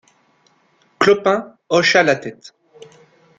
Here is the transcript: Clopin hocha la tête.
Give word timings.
Clopin 0.97 1.59
hocha 1.69 2.01
la 2.01 2.15
tête. 2.15 2.55